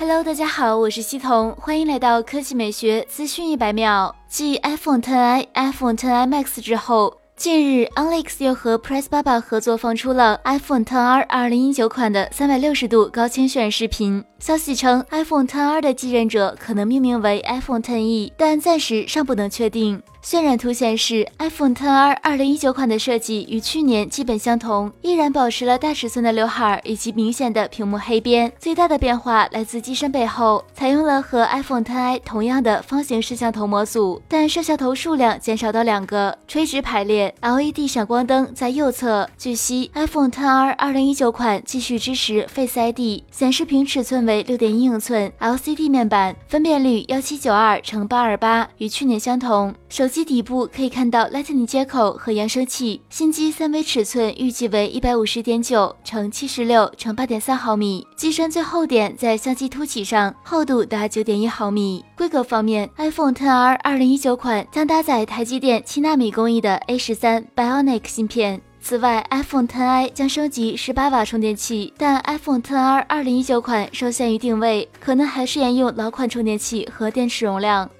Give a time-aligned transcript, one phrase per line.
[0.00, 4.14] Hello，大家好，我是西彤，欢迎来到科技美学资讯一百秒。
[4.28, 11.26] 继 iPhone 10i、iPhone 10i Max 之后，近日 o n l e x 又和 PressBaba 合作放出了 iPhone 10R
[11.26, 14.24] 2019款的三百六十度高清渲染视频。
[14.38, 20.00] 消息称，iPhone 10R 的继任者可能命名为 iPhone 10e，但暂时尚不能确定。
[20.22, 28.52] 渲染图显示，iPhone 10R 2019款的设计与去年基本相同，依然保持了大尺寸的刘海以及明显的屏幕黑边。
[28.58, 39.30] 最大的变化来自机身背后，采用了和 iPhone 10i 同样的方形摄像头模组，但摄像头数量减少到两个，垂直排列，LED 闪光灯在右侧。
[39.38, 44.18] 据悉，iPhone 10R 2019款继续支持 Face ID，显示屏尺寸。
[44.26, 49.74] 为六点一英寸 LCD 面板，分辨率幺七九二乘八二八，与去年相同。
[49.88, 53.02] 手手机底部可以看到 Lightning 接口和扬声器。
[53.10, 58.06] 新机三维尺寸预计为一百五十点九乘七十六乘八点三毫米。
[58.16, 62.02] 机身最厚点在相机凸起上，厚度达九点一毫米。
[62.16, 68.62] 规格方面，iPhone 10R 二零一九款将搭载台积电七纳米工艺的 A 十三 Bionic 芯片。
[68.80, 77.90] 此外，iPhone 10i 将升级十八瓦充电器，但 iPhone 10R 二零一九款受限于定位，可能还是沿用老款充电器和电池容量。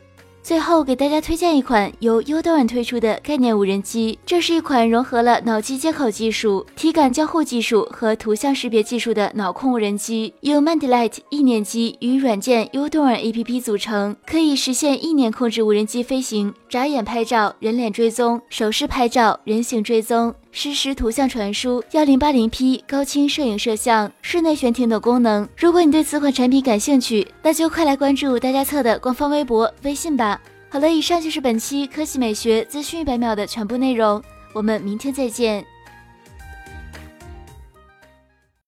[0.49, 20.35] 最后给大家推荐一款由 Udon 推出的概念无人机，这是一款融合了脑机接口技术、体感交互技术和图像识别技术的脑控无人机，由 Mandelight 意念机与软件 Udon APP 组成，可以实现意念控制无人机飞行、眨眼拍照、人脸追踪、手势拍照、人形追踪。
[20.51, 25.49] 实时图像传输、幺零八零 P 高清摄影摄像、室内悬停等功能。
[25.57, 30.41] 如果你对此款产品感兴趣，那就快来关注大家测的官方微博、微信吧。
[30.71, 35.65] 好了，以上就是本期科技美学资讯一百秒的全部内容，我们明天再见。